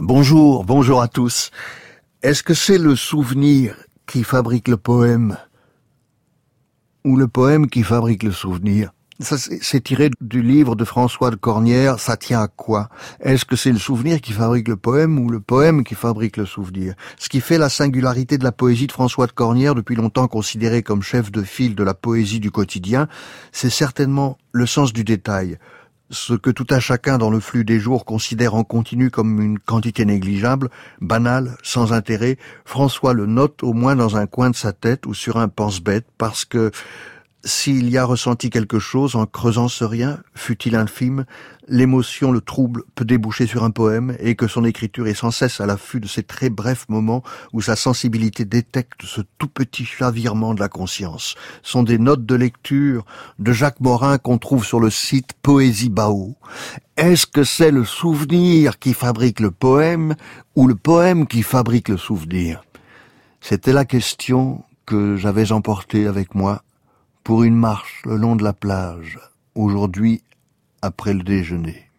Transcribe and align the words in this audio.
Bonjour, 0.00 0.64
bonjour 0.64 1.02
à 1.02 1.08
tous. 1.08 1.50
Est-ce 2.22 2.42
que 2.42 2.54
c'est 2.54 2.78
le 2.78 2.96
souvenir 2.96 3.76
qui 4.06 4.24
fabrique 4.24 4.68
le 4.68 4.76
poème 4.76 5.36
ou 7.04 7.16
le 7.16 7.28
poème 7.28 7.68
qui 7.68 7.82
fabrique 7.82 8.22
le 8.22 8.32
souvenir? 8.32 8.92
C'est 9.20 9.82
tiré 9.82 10.10
du 10.20 10.42
livre 10.42 10.76
de 10.76 10.84
François 10.84 11.30
de 11.30 11.36
Cornière, 11.36 11.98
ça 11.98 12.16
tient 12.16 12.40
à 12.40 12.46
quoi? 12.46 12.88
Est-ce 13.18 13.44
que 13.44 13.56
c'est 13.56 13.72
le 13.72 13.78
souvenir 13.78 14.20
qui 14.20 14.32
fabrique 14.32 14.68
le 14.68 14.76
poème 14.76 15.18
ou 15.18 15.28
le 15.28 15.40
poème 15.40 15.82
qui 15.82 15.96
fabrique 15.96 16.36
le 16.36 16.46
souvenir? 16.46 16.94
Ce 17.18 17.28
qui 17.28 17.40
fait 17.40 17.58
la 17.58 17.68
singularité 17.68 18.38
de 18.38 18.44
la 18.44 18.52
poésie 18.52 18.86
de 18.86 18.92
François 18.92 19.26
de 19.26 19.32
Cornière, 19.32 19.74
depuis 19.74 19.96
longtemps 19.96 20.28
considéré 20.28 20.84
comme 20.84 21.02
chef 21.02 21.32
de 21.32 21.42
file 21.42 21.74
de 21.74 21.82
la 21.82 21.94
poésie 21.94 22.38
du 22.38 22.52
quotidien, 22.52 23.08
c'est 23.50 23.70
certainement 23.70 24.38
le 24.52 24.66
sens 24.66 24.92
du 24.92 25.02
détail. 25.02 25.58
Ce 26.10 26.32
que 26.32 26.48
tout 26.48 26.66
un 26.70 26.80
chacun 26.80 27.18
dans 27.18 27.30
le 27.30 27.38
flux 27.38 27.64
des 27.64 27.78
jours 27.78 28.06
considère 28.06 28.54
en 28.54 28.64
continu 28.64 29.10
comme 29.10 29.42
une 29.42 29.58
quantité 29.58 30.06
négligeable, 30.06 30.70
banale, 31.02 31.56
sans 31.62 31.92
intérêt, 31.92 32.38
François 32.64 33.12
le 33.12 33.26
note 33.26 33.62
au 33.62 33.74
moins 33.74 33.94
dans 33.94 34.16
un 34.16 34.26
coin 34.26 34.48
de 34.48 34.56
sa 34.56 34.72
tête 34.72 35.04
ou 35.04 35.12
sur 35.12 35.36
un 35.36 35.48
pense-bête 35.48 36.06
parce 36.16 36.46
que 36.46 36.70
s'il 37.44 37.88
y 37.88 37.96
a 37.96 38.04
ressenti 38.04 38.50
quelque 38.50 38.80
chose 38.80 39.14
en 39.14 39.24
creusant 39.24 39.68
ce 39.68 39.84
rien, 39.84 40.18
fut-il 40.34 40.74
infime, 40.74 41.24
l'émotion, 41.68 42.32
le 42.32 42.40
trouble 42.40 42.82
peut 42.96 43.04
déboucher 43.04 43.46
sur 43.46 43.62
un 43.62 43.70
poème 43.70 44.16
et 44.18 44.34
que 44.34 44.48
son 44.48 44.64
écriture 44.64 45.06
est 45.06 45.14
sans 45.14 45.30
cesse 45.30 45.60
à 45.60 45.66
l'affût 45.66 46.00
de 46.00 46.08
ces 46.08 46.24
très 46.24 46.50
brefs 46.50 46.88
moments 46.88 47.22
où 47.52 47.62
sa 47.62 47.76
sensibilité 47.76 48.44
détecte 48.44 49.02
ce 49.04 49.20
tout 49.38 49.48
petit 49.48 49.84
chavirement 49.84 50.52
de 50.52 50.60
la 50.60 50.68
conscience. 50.68 51.36
sont 51.62 51.84
des 51.84 51.98
notes 51.98 52.26
de 52.26 52.34
lecture 52.34 53.04
de 53.38 53.52
Jacques 53.52 53.80
Morin 53.80 54.18
qu'on 54.18 54.38
trouve 54.38 54.64
sur 54.64 54.80
le 54.80 54.90
site 54.90 55.32
Poésie 55.40 55.90
Bao. 55.90 56.34
Est-ce 56.96 57.26
que 57.26 57.44
c'est 57.44 57.70
le 57.70 57.84
souvenir 57.84 58.80
qui 58.80 58.94
fabrique 58.94 59.38
le 59.38 59.52
poème 59.52 60.16
ou 60.56 60.66
le 60.66 60.74
poème 60.74 61.26
qui 61.28 61.42
fabrique 61.42 61.88
le 61.88 61.98
souvenir? 61.98 62.62
C'était 63.40 63.72
la 63.72 63.84
question 63.84 64.64
que 64.86 65.16
j'avais 65.16 65.52
emportée 65.52 66.06
avec 66.08 66.34
moi 66.34 66.62
pour 67.28 67.42
une 67.42 67.56
marche 67.56 68.00
le 68.06 68.16
long 68.16 68.36
de 68.36 68.42
la 68.42 68.54
plage, 68.54 69.18
aujourd'hui 69.54 70.22
après 70.80 71.12
le 71.12 71.22
déjeuner. 71.22 71.90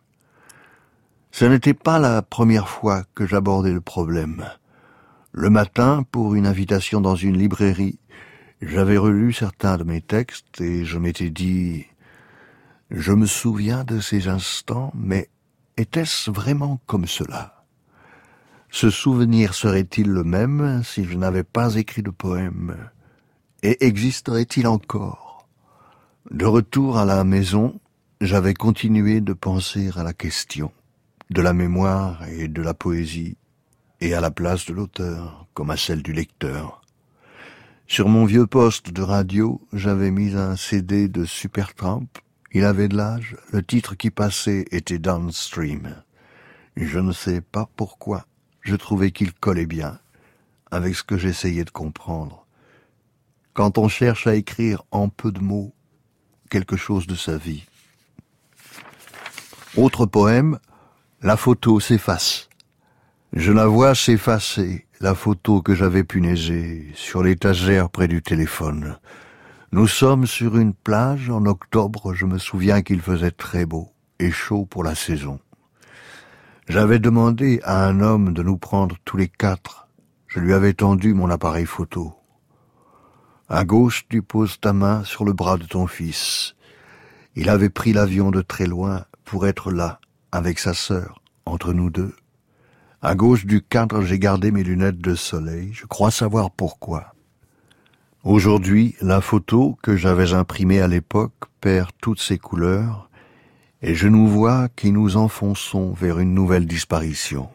Ce 1.30 1.46
n'était 1.46 1.76
pas 1.76 2.00
la 2.00 2.24
première 2.24 2.68
fois 2.68 3.04
que 3.14 3.28
j'abordais 3.28 3.72
le 3.72 3.80
problème. 3.80 4.50
Le 5.32 5.52
matin, 5.52 6.04
pour 6.10 6.34
une 6.34 6.48
invitation 6.48 7.00
dans 7.00 7.16
une 7.16 7.38
librairie, 7.38 8.00
j'avais 8.64 8.98
relu 8.98 9.32
certains 9.32 9.78
de 9.78 9.84
mes 9.84 10.02
textes 10.02 10.62
et 10.62 10.84
je 10.84 10.98
m'étais 10.98 11.30
dit 11.30 11.86
Je 12.90 13.14
me 13.14 13.28
souviens 13.28 13.84
de 13.84 14.00
ces 14.00 14.30
instants, 14.30 14.92
mais 14.96 15.30
était-ce 15.78 16.32
vraiment 16.32 16.82
comme 16.88 17.06
cela? 17.06 17.66
Ce 18.72 18.90
souvenir 18.90 19.54
serait-il 19.54 20.10
le 20.10 20.24
même 20.24 20.82
si 20.84 21.06
je 21.06 21.16
n'avais 21.16 21.44
pas 21.44 21.76
écrit 21.76 22.02
de 22.02 22.10
poème? 22.10 22.90
Et 23.64 23.86
existerait-il 23.86 24.68
encore? 24.68 25.48
De 26.32 26.46
retour 26.46 26.98
à 26.98 27.06
la 27.06 27.24
maison, 27.24 27.80
j'avais 28.22 28.54
continué 28.54 29.22
de 29.22 29.34
penser 29.34 29.90
à 29.96 30.04
la 30.04 30.14
question 30.14 30.72
de 31.30 31.42
la 31.42 31.54
mémoire 31.54 32.28
et 32.28 32.48
de 32.48 32.62
la 32.62 32.74
poésie, 32.74 33.38
et 34.02 34.14
à 34.14 34.22
la 34.22 34.32
place 34.32 34.66
de 34.66 34.74
l'auteur 34.74 35.48
comme 35.54 35.70
à 35.70 35.78
celle 35.78 36.02
du 36.02 36.14
lecteur. 36.14 36.82
Sur 37.88 38.08
mon 38.08 38.26
vieux 38.26 38.48
poste 38.48 38.92
de 38.92 39.02
radio, 39.02 39.62
j'avais 39.74 40.12
mis 40.12 40.36
un 40.36 40.56
CD 40.56 41.08
de 41.08 41.26
Supertramp. 41.26 42.08
Il 42.52 42.66
avait 42.66 42.88
de 42.88 42.96
l'âge, 42.96 43.36
le 43.52 43.62
titre 43.62 43.96
qui 43.96 44.10
passait 44.10 44.66
était 44.72 45.00
Downstream. 45.00 45.96
Je 46.76 47.00
ne 47.00 47.12
sais 47.12 47.42
pas 47.42 47.70
pourquoi, 47.76 48.26
je 48.62 48.76
trouvais 48.76 49.12
qu'il 49.12 49.34
collait 49.34 49.66
bien 49.66 50.00
avec 50.72 50.96
ce 50.96 51.04
que 51.04 51.18
j'essayais 51.18 51.66
de 51.66 51.72
comprendre 51.72 52.46
quand 53.60 53.78
on 53.78 53.90
cherche 53.90 54.26
à 54.26 54.36
écrire 54.36 54.84
en 54.90 55.10
peu 55.10 55.34
de 55.34 55.42
mots 55.42 55.74
quelque 56.50 56.78
chose 56.78 57.08
de 57.08 57.16
sa 57.16 57.36
vie. 57.36 57.66
Autre 59.76 60.06
poème, 60.06 60.60
la 61.22 61.36
photo 61.36 61.82
s'efface. 61.82 62.48
Je 63.34 63.52
la 63.52 63.68
vois 63.68 63.96
s'effacer, 63.96 64.88
la 65.02 65.14
photo 65.14 65.62
que 65.62 65.76
j'avais 65.76 66.06
punaiser 66.06 66.90
sur 66.96 67.22
l'étagère 67.22 67.90
près 67.90 68.08
du 68.08 68.22
téléphone. 68.22 68.98
Nous 69.74 69.88
sommes 69.88 70.26
sur 70.26 70.58
une 70.58 70.74
plage 70.74 71.30
en 71.30 71.46
octobre, 71.46 72.14
je 72.14 72.26
me 72.26 72.38
souviens 72.38 72.82
qu'il 72.82 73.02
faisait 73.02 73.30
très 73.30 73.66
beau 73.66 73.90
et 74.20 74.32
chaud 74.32 74.68
pour 74.68 74.86
la 74.86 74.96
saison. 74.96 75.38
J'avais 76.70 77.00
demandé 77.00 77.60
à 77.66 77.86
un 77.86 78.00
homme 78.00 78.32
de 78.32 78.42
nous 78.42 78.58
prendre 78.58 78.96
tous 79.04 79.18
les 79.18 79.28
quatre. 79.28 79.90
Je 80.28 80.40
lui 80.40 80.54
avais 80.54 80.72
tendu 80.72 81.14
mon 81.14 81.30
appareil 81.30 81.66
photo. 81.66 82.19
À 83.52 83.66
gauche, 83.66 84.06
tu 84.08 84.22
poses 84.22 84.60
ta 84.60 84.74
main 84.74 85.04
sur 85.04 85.26
le 85.26 85.34
bras 85.34 85.58
de 85.58 85.66
ton 85.66 85.88
fils. 85.88 86.54
Il 87.36 87.50
avait 87.50 87.72
pris 87.72 87.94
l'avion 87.94 88.30
de 88.30 88.44
très 88.44 88.68
loin 88.68 89.06
pour 89.26 89.48
être 89.48 89.72
là, 89.72 90.00
avec 90.32 90.60
sa 90.60 90.76
sœur, 90.76 91.20
entre 91.48 91.74
nous 91.74 91.90
deux. 91.90 92.16
À 93.02 93.16
gauche 93.16 93.48
du 93.48 93.64
cadre, 93.64 94.04
j'ai 94.04 94.20
gardé 94.20 94.52
mes 94.52 94.62
lunettes 94.62 95.00
de 95.00 95.16
soleil. 95.16 95.72
Je 95.74 95.88
crois 95.88 96.12
savoir 96.12 96.52
pourquoi. 96.52 97.16
Aujourd'hui, 98.24 98.96
la 99.02 99.20
photo 99.20 99.80
que 99.82 99.96
j'avais 99.96 100.34
imprimée 100.34 100.82
à 100.82 100.88
l'époque 100.88 101.46
perd 101.60 101.90
toutes 102.02 102.22
ses 102.22 102.38
couleurs, 102.38 103.10
et 103.82 103.96
je 103.96 104.08
nous 104.08 104.28
vois 104.28 104.70
qui 104.76 104.92
nous 104.92 105.18
enfonçons 105.18 105.92
vers 105.94 106.20
une 106.20 106.36
nouvelle 106.36 106.68
disparition. 106.68 107.50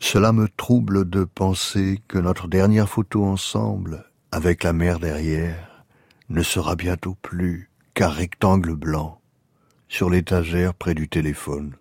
Cela 0.00 0.32
me 0.32 0.48
trouble 0.48 1.08
de 1.08 1.22
penser 1.22 2.00
que 2.08 2.18
notre 2.18 2.48
dernière 2.48 2.88
photo 2.88 3.24
ensemble 3.24 4.09
avec 4.32 4.64
la 4.64 4.72
mer 4.72 4.98
derrière, 4.98 5.84
ne 6.28 6.42
sera 6.42 6.76
bientôt 6.76 7.16
plus 7.22 7.70
qu'un 7.94 8.08
rectangle 8.08 8.74
blanc 8.74 9.20
sur 9.88 10.08
l'étagère 10.08 10.74
près 10.74 10.94
du 10.94 11.08
téléphone. 11.08 11.74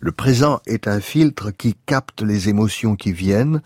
Le 0.00 0.12
présent 0.12 0.60
est 0.66 0.88
un 0.88 1.00
filtre 1.00 1.50
qui 1.50 1.74
capte 1.86 2.22
les 2.22 2.48
émotions 2.48 2.96
qui 2.96 3.12
viennent, 3.12 3.60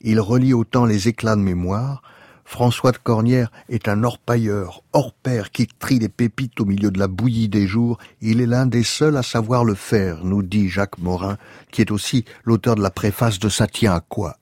il 0.00 0.20
relie 0.20 0.52
autant 0.52 0.84
les 0.84 1.08
éclats 1.08 1.36
de 1.36 1.40
mémoire, 1.40 2.02
François 2.44 2.92
de 2.92 2.96
Cornière 2.98 3.52
est 3.68 3.88
un 3.88 4.04
orpailleur, 4.04 4.82
hors 4.94 5.12
pair 5.12 5.50
qui 5.50 5.66
trie 5.66 5.98
les 5.98 6.08
pépites 6.08 6.58
au 6.60 6.64
milieu 6.64 6.90
de 6.90 6.98
la 6.98 7.06
bouillie 7.06 7.50
des 7.50 7.66
jours. 7.66 7.98
Il 8.22 8.40
est 8.40 8.46
l'un 8.46 8.64
des 8.64 8.84
seuls 8.84 9.18
à 9.18 9.22
savoir 9.22 9.66
le 9.66 9.74
faire, 9.74 10.24
nous 10.24 10.42
dit 10.42 10.70
Jacques 10.70 10.96
Morin, 10.96 11.36
qui 11.70 11.82
est 11.82 11.90
aussi 11.90 12.24
l'auteur 12.44 12.74
de 12.74 12.80
la 12.80 12.90
préface 12.90 13.38
de 13.38 13.50
Ça 13.50 13.66
tient 13.66 13.92
à 13.92 14.00
quoi 14.00 14.38